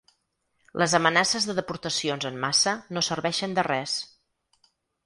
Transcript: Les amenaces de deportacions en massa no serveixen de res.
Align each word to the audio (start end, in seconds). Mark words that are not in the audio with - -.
Les 0.81 0.95
amenaces 0.99 1.45
de 1.49 1.55
deportacions 1.59 2.27
en 2.31 2.41
massa 2.47 2.75
no 2.97 3.07
serveixen 3.13 3.57
de 3.61 3.69
res. 3.71 3.99